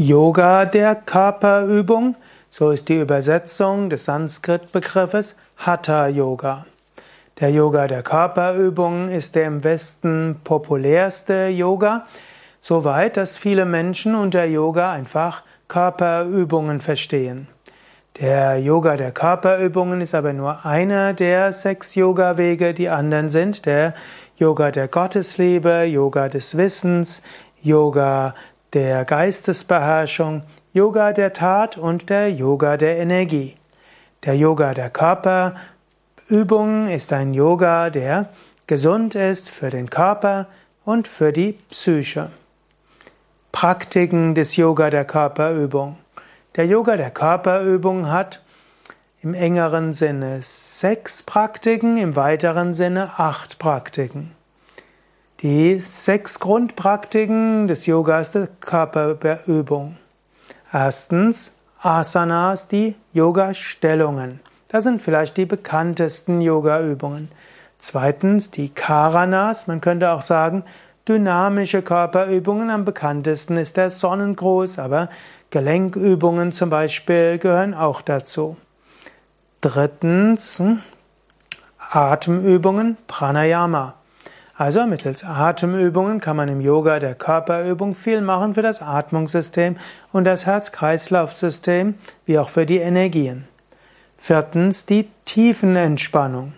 Yoga 0.00 0.64
der 0.64 0.94
Körperübung, 0.94 2.14
so 2.50 2.70
ist 2.70 2.88
die 2.88 3.00
Übersetzung 3.00 3.90
des 3.90 4.04
Sanskrit-Begriffes 4.04 5.34
Hatha 5.56 6.06
Yoga. 6.06 6.66
Der 7.40 7.50
Yoga 7.50 7.88
der 7.88 8.04
Körperübung 8.04 9.08
ist 9.08 9.34
der 9.34 9.48
im 9.48 9.64
Westen 9.64 10.40
populärste 10.44 11.48
Yoga, 11.48 12.06
soweit 12.60 13.16
dass 13.16 13.36
viele 13.36 13.64
Menschen 13.64 14.14
unter 14.14 14.44
Yoga 14.44 14.92
einfach 14.92 15.42
Körperübungen 15.66 16.78
verstehen. 16.78 17.48
Der 18.20 18.60
Yoga 18.60 18.96
der 18.96 19.10
Körperübungen 19.10 20.00
ist 20.00 20.14
aber 20.14 20.32
nur 20.32 20.64
einer 20.64 21.12
der 21.12 21.50
sechs 21.50 21.96
Yoga-Wege. 21.96 22.72
Die 22.72 22.88
anderen 22.88 23.30
sind 23.30 23.66
der 23.66 23.94
Yoga 24.36 24.70
der 24.70 24.86
Gottesliebe, 24.86 25.82
Yoga 25.82 26.28
des 26.28 26.56
Wissens, 26.56 27.20
Yoga 27.60 28.36
der 28.72 29.04
Geistesbeherrschung, 29.04 30.42
Yoga 30.72 31.12
der 31.12 31.32
Tat 31.32 31.78
und 31.78 32.10
der 32.10 32.30
Yoga 32.30 32.76
der 32.76 32.98
Energie. 32.98 33.56
Der 34.24 34.36
Yoga 34.36 34.74
der 34.74 34.90
Körperübung 34.90 36.88
ist 36.88 37.12
ein 37.12 37.32
Yoga, 37.32 37.90
der 37.90 38.28
gesund 38.66 39.14
ist 39.14 39.48
für 39.48 39.70
den 39.70 39.88
Körper 39.88 40.46
und 40.84 41.08
für 41.08 41.32
die 41.32 41.52
Psyche. 41.70 42.30
Praktiken 43.52 44.34
des 44.34 44.56
Yoga 44.56 44.90
der 44.90 45.04
Körperübung. 45.04 45.96
Der 46.56 46.66
Yoga 46.66 46.96
der 46.96 47.10
Körperübung 47.10 48.10
hat 48.10 48.42
im 49.20 49.34
engeren 49.34 49.92
Sinne 49.92 50.40
sechs 50.42 51.22
Praktiken, 51.22 51.96
im 51.96 52.14
weiteren 52.14 52.74
Sinne 52.74 53.18
acht 53.18 53.58
Praktiken. 53.58 54.37
Die 55.42 55.76
sechs 55.76 56.40
Grundpraktiken 56.40 57.68
des 57.68 57.86
Yogas 57.86 58.32
der 58.32 58.48
Körperübung. 58.58 59.96
Erstens 60.72 61.52
Asanas, 61.80 62.66
die 62.66 62.96
Yoga-Stellungen. 63.12 64.40
Das 64.66 64.82
sind 64.82 65.00
vielleicht 65.00 65.36
die 65.36 65.46
bekanntesten 65.46 66.40
Yoga-Übungen. 66.40 67.30
Zweitens 67.78 68.50
die 68.50 68.70
Karanas, 68.70 69.68
man 69.68 69.80
könnte 69.80 70.10
auch 70.10 70.22
sagen 70.22 70.64
dynamische 71.06 71.82
Körperübungen. 71.82 72.68
Am 72.68 72.84
bekanntesten 72.84 73.58
ist 73.58 73.76
der 73.76 73.90
Sonnengruß, 73.90 74.80
aber 74.80 75.08
Gelenkübungen 75.50 76.50
zum 76.50 76.68
Beispiel 76.68 77.38
gehören 77.38 77.74
auch 77.74 78.00
dazu. 78.02 78.56
Drittens 79.60 80.60
Atemübungen, 81.78 82.96
Pranayama. 83.06 83.97
Also 84.58 84.84
mittels 84.86 85.22
Atemübungen 85.22 86.20
kann 86.20 86.36
man 86.36 86.48
im 86.48 86.60
Yoga 86.60 86.98
der 86.98 87.14
Körperübung 87.14 87.94
viel 87.94 88.20
machen 88.20 88.54
für 88.54 88.62
das 88.62 88.82
Atmungssystem 88.82 89.76
und 90.12 90.24
das 90.24 90.46
Herz-Kreislauf-System, 90.46 91.94
wie 92.26 92.40
auch 92.40 92.48
für 92.48 92.66
die 92.66 92.78
Energien. 92.78 93.46
Viertens 94.16 94.84
die 94.84 95.08
Tiefenentspannung. 95.26 96.54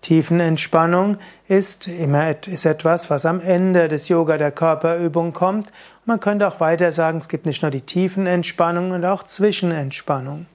Tiefenentspannung 0.00 1.18
ist 1.46 1.86
immer 1.86 2.34
ist 2.48 2.66
etwas, 2.66 3.08
was 3.08 3.24
am 3.24 3.38
Ende 3.38 3.86
des 3.86 4.08
Yoga 4.08 4.36
der 4.36 4.50
Körperübung 4.50 5.32
kommt. 5.32 5.70
Man 6.06 6.18
könnte 6.18 6.48
auch 6.48 6.58
weiter 6.58 6.90
sagen, 6.90 7.18
es 7.18 7.28
gibt 7.28 7.46
nicht 7.46 7.62
nur 7.62 7.70
die 7.70 7.82
Tiefenentspannung 7.82 8.90
und 8.90 9.04
auch 9.04 9.22
Zwischenentspannung. 9.22 10.46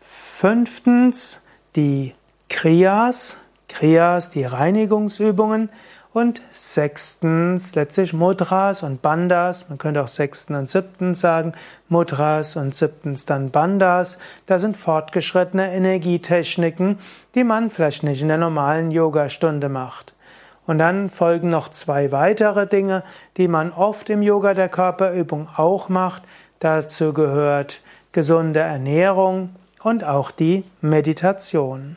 Fünftens 0.00 1.44
die 1.76 2.14
Kriyas, 2.48 3.36
Kriyas, 3.68 4.30
die 4.30 4.44
Reinigungsübungen. 4.44 5.70
Und 6.12 6.42
sechstens 6.50 7.76
letztlich 7.76 8.12
Mudras 8.12 8.82
und 8.82 9.00
Bandas. 9.00 9.68
Man 9.68 9.78
könnte 9.78 10.02
auch 10.02 10.08
sechstens 10.08 10.58
und 10.58 10.68
siebtens 10.68 11.20
sagen. 11.20 11.52
Mudras 11.88 12.56
und 12.56 12.74
siebtens 12.74 13.26
dann 13.26 13.50
Bandas. 13.50 14.18
Das 14.46 14.62
sind 14.62 14.76
fortgeschrittene 14.76 15.72
Energietechniken, 15.72 16.98
die 17.36 17.44
man 17.44 17.70
vielleicht 17.70 18.02
nicht 18.02 18.22
in 18.22 18.28
der 18.28 18.38
normalen 18.38 18.90
Yogastunde 18.90 19.68
macht. 19.68 20.14
Und 20.66 20.78
dann 20.78 21.10
folgen 21.10 21.48
noch 21.48 21.68
zwei 21.68 22.10
weitere 22.10 22.66
Dinge, 22.66 23.04
die 23.36 23.46
man 23.46 23.72
oft 23.72 24.10
im 24.10 24.22
Yoga 24.22 24.54
der 24.54 24.68
Körperübung 24.68 25.48
auch 25.56 25.88
macht. 25.88 26.22
Dazu 26.58 27.12
gehört 27.12 27.82
gesunde 28.10 28.60
Ernährung 28.60 29.50
und 29.82 30.02
auch 30.02 30.32
die 30.32 30.64
Meditation. 30.80 31.96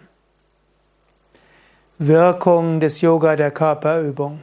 Wirkung 2.00 2.80
des 2.80 3.02
Yoga 3.02 3.36
der 3.36 3.52
Körperübung. 3.52 4.42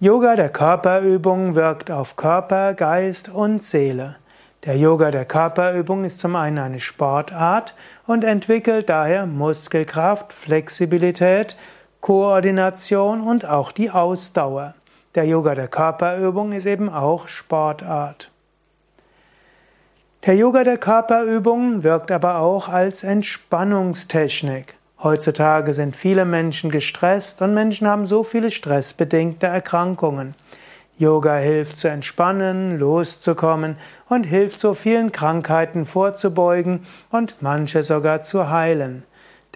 Yoga 0.00 0.36
der 0.36 0.48
Körperübung 0.48 1.54
wirkt 1.54 1.90
auf 1.90 2.16
Körper, 2.16 2.72
Geist 2.72 3.28
und 3.28 3.62
Seele. 3.62 4.16
Der 4.64 4.78
Yoga 4.78 5.10
der 5.10 5.26
Körperübung 5.26 6.04
ist 6.04 6.18
zum 6.18 6.34
einen 6.34 6.58
eine 6.60 6.80
Sportart 6.80 7.74
und 8.06 8.24
entwickelt 8.24 8.88
daher 8.88 9.26
Muskelkraft, 9.26 10.32
Flexibilität, 10.32 11.56
Koordination 12.00 13.20
und 13.20 13.44
auch 13.44 13.70
die 13.70 13.90
Ausdauer. 13.90 14.74
Der 15.14 15.26
Yoga 15.26 15.54
der 15.54 15.68
Körperübung 15.68 16.52
ist 16.52 16.64
eben 16.64 16.88
auch 16.88 17.28
Sportart. 17.28 18.30
Der 20.24 20.36
Yoga 20.36 20.64
der 20.64 20.78
Körperübung 20.78 21.82
wirkt 21.82 22.10
aber 22.10 22.38
auch 22.38 22.70
als 22.70 23.04
Entspannungstechnik. 23.04 24.77
Heutzutage 25.02 25.74
sind 25.74 25.94
viele 25.94 26.24
Menschen 26.24 26.70
gestresst 26.70 27.40
und 27.40 27.54
Menschen 27.54 27.86
haben 27.86 28.04
so 28.04 28.24
viele 28.24 28.50
stressbedingte 28.50 29.46
Erkrankungen. 29.46 30.34
Yoga 30.98 31.36
hilft 31.36 31.76
zu 31.76 31.88
entspannen, 31.88 32.78
loszukommen 32.80 33.76
und 34.08 34.24
hilft 34.24 34.58
so 34.58 34.74
vielen 34.74 35.12
Krankheiten 35.12 35.86
vorzubeugen 35.86 36.80
und 37.12 37.36
manche 37.40 37.84
sogar 37.84 38.22
zu 38.22 38.50
heilen. 38.50 39.04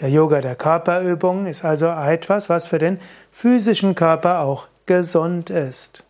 Der 0.00 0.08
Yoga 0.08 0.40
der 0.40 0.54
Körperübung 0.54 1.46
ist 1.46 1.64
also 1.64 1.88
etwas, 1.88 2.48
was 2.48 2.66
für 2.66 2.78
den 2.78 3.00
physischen 3.32 3.96
Körper 3.96 4.40
auch 4.40 4.68
gesund 4.86 5.50
ist. 5.50 6.04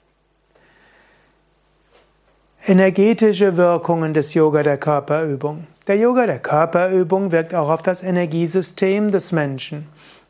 Energetische 2.67 3.57
Wirkungen 3.57 4.13
des 4.13 4.35
Yoga 4.35 4.63
der 4.63 4.77
Körperübung. 4.77 5.67
Der 5.89 5.97
Yoga 5.97 6.27
der 6.27 6.39
Körperübung 6.39 7.33
wirkt 7.33 7.57
auch 7.57 7.69
auf 7.69 7.83
das 7.83 8.05
Energiesystem 8.05 9.11
des 9.11 9.33
Menschen. 9.33 9.89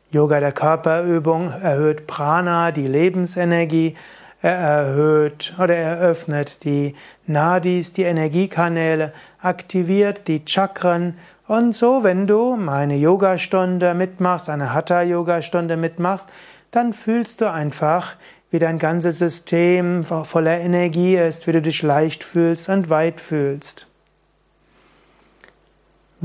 Yoga 0.09 0.39
der 0.39 0.51
Körperübung 0.51 1.51
erhöht 1.51 2.07
Prana, 2.07 2.71
die 2.71 2.87
Lebensenergie, 2.87 3.95
er 4.41 4.55
erhöht 4.55 5.53
oder 5.59 5.75
eröffnet 5.75 6.63
die 6.63 6.95
Nadis, 7.27 7.93
die 7.93 8.01
Energiekanäle, 8.01 9.13
aktiviert 9.43 10.27
die 10.27 10.41
Chakren 10.43 11.19
und 11.47 11.75
so, 11.75 12.03
wenn 12.03 12.25
du 12.25 12.57
eine 12.67 12.95
Yogastunde 12.95 13.93
mitmachst, 13.93 14.49
eine 14.49 14.73
Hatha-Yogastunde 14.73 15.77
mitmachst, 15.77 16.29
dann 16.71 16.93
fühlst 16.93 17.41
du 17.41 17.51
einfach, 17.51 18.15
wie 18.49 18.57
dein 18.57 18.79
ganzes 18.79 19.19
System 19.19 20.03
voller 20.03 20.59
Energie 20.59 21.15
ist, 21.15 21.45
wie 21.45 21.51
du 21.51 21.61
dich 21.61 21.83
leicht 21.83 22.23
fühlst 22.23 22.69
und 22.69 22.89
weit 22.89 23.21
fühlst. 23.21 23.87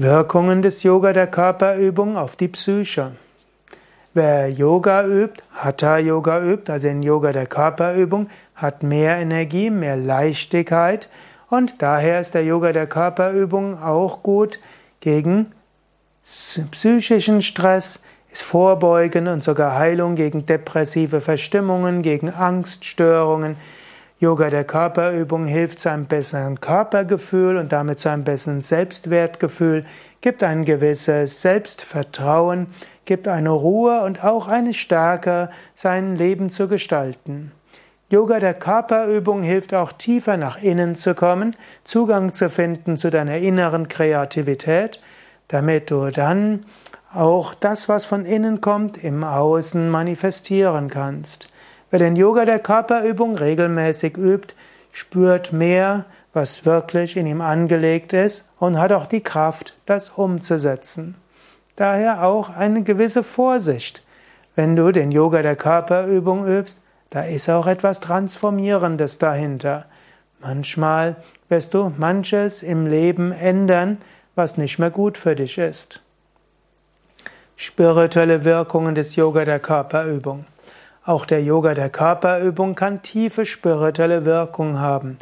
Wirkungen 0.00 0.62
des 0.62 0.84
Yoga 0.84 1.12
der 1.12 1.26
Körperübung 1.26 2.16
auf 2.16 2.36
die 2.36 2.46
Psyche. 2.46 3.16
Wer 4.14 4.48
Yoga 4.48 5.04
übt, 5.04 5.42
Hatha 5.52 5.98
Yoga 5.98 6.40
übt, 6.40 6.70
also 6.70 6.86
in 6.86 7.02
Yoga 7.02 7.32
der 7.32 7.46
Körperübung, 7.46 8.30
hat 8.54 8.84
mehr 8.84 9.16
Energie, 9.16 9.70
mehr 9.70 9.96
Leichtigkeit 9.96 11.10
und 11.50 11.82
daher 11.82 12.20
ist 12.20 12.34
der 12.34 12.44
Yoga 12.44 12.70
der 12.70 12.86
Körperübung 12.86 13.82
auch 13.82 14.22
gut 14.22 14.60
gegen 15.00 15.50
psychischen 16.22 17.42
Stress, 17.42 18.00
ist 18.30 18.42
Vorbeugen 18.44 19.26
und 19.26 19.42
sogar 19.42 19.74
Heilung 19.74 20.14
gegen 20.14 20.46
depressive 20.46 21.20
Verstimmungen, 21.20 22.02
gegen 22.02 22.30
Angststörungen, 22.30 23.56
Yoga 24.20 24.50
der 24.50 24.64
Körperübung 24.64 25.46
hilft 25.46 25.78
zu 25.78 25.90
einem 25.90 26.06
besseren 26.06 26.60
Körpergefühl 26.60 27.56
und 27.56 27.70
damit 27.70 28.00
zu 28.00 28.10
einem 28.10 28.24
besseren 28.24 28.62
Selbstwertgefühl, 28.62 29.84
gibt 30.20 30.42
ein 30.42 30.64
gewisses 30.64 31.40
Selbstvertrauen, 31.40 32.66
gibt 33.04 33.28
eine 33.28 33.50
Ruhe 33.50 34.02
und 34.02 34.24
auch 34.24 34.48
eine 34.48 34.74
Stärke, 34.74 35.50
sein 35.76 36.16
Leben 36.16 36.50
zu 36.50 36.66
gestalten. 36.66 37.52
Yoga 38.10 38.40
der 38.40 38.54
Körperübung 38.54 39.44
hilft 39.44 39.72
auch 39.72 39.92
tiefer 39.92 40.36
nach 40.36 40.60
innen 40.60 40.96
zu 40.96 41.14
kommen, 41.14 41.54
Zugang 41.84 42.32
zu 42.32 42.50
finden 42.50 42.96
zu 42.96 43.10
deiner 43.10 43.36
inneren 43.36 43.86
Kreativität, 43.86 45.00
damit 45.46 45.92
du 45.92 46.10
dann 46.10 46.64
auch 47.14 47.54
das, 47.54 47.88
was 47.88 48.04
von 48.04 48.24
innen 48.24 48.60
kommt, 48.60 48.96
im 49.02 49.22
Außen 49.22 49.88
manifestieren 49.88 50.90
kannst. 50.90 51.48
Wer 51.90 51.98
den 51.98 52.16
Yoga 52.16 52.44
der 52.44 52.58
Körperübung 52.58 53.36
regelmäßig 53.36 54.16
übt, 54.18 54.54
spürt 54.92 55.52
mehr, 55.52 56.04
was 56.32 56.66
wirklich 56.66 57.16
in 57.16 57.26
ihm 57.26 57.40
angelegt 57.40 58.12
ist 58.12 58.48
und 58.58 58.78
hat 58.78 58.92
auch 58.92 59.06
die 59.06 59.22
Kraft, 59.22 59.74
das 59.86 60.10
umzusetzen. 60.10 61.14
Daher 61.76 62.24
auch 62.24 62.50
eine 62.50 62.82
gewisse 62.82 63.22
Vorsicht. 63.22 64.02
Wenn 64.54 64.76
du 64.76 64.92
den 64.92 65.12
Yoga 65.12 65.42
der 65.42 65.56
Körperübung 65.56 66.46
übst, 66.46 66.80
da 67.10 67.22
ist 67.22 67.48
auch 67.48 67.66
etwas 67.66 68.00
Transformierendes 68.00 69.18
dahinter. 69.18 69.86
Manchmal 70.40 71.16
wirst 71.48 71.72
du 71.72 71.92
manches 71.96 72.62
im 72.62 72.86
Leben 72.86 73.32
ändern, 73.32 73.98
was 74.34 74.58
nicht 74.58 74.78
mehr 74.78 74.90
gut 74.90 75.16
für 75.16 75.34
dich 75.34 75.56
ist. 75.56 76.02
Spirituelle 77.56 78.44
Wirkungen 78.44 78.94
des 78.94 79.16
Yoga 79.16 79.44
der 79.44 79.58
Körperübung. 79.58 80.44
Auch 81.08 81.24
der 81.24 81.42
Yoga 81.42 81.72
der 81.72 81.88
Körperübung 81.88 82.74
kann 82.74 83.00
tiefe 83.00 83.46
spirituelle 83.46 84.26
Wirkung 84.26 84.78
haben. 84.78 85.16